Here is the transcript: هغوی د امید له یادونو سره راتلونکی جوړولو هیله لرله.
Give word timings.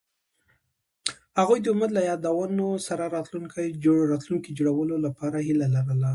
هغوی 1.39 1.59
د 1.61 1.67
امید 1.73 1.91
له 1.97 2.01
یادونو 2.09 2.67
سره 2.87 3.03
راتلونکی 3.15 3.65
جوړولو 4.59 5.07
هیله 5.47 5.67
لرله. 5.75 6.09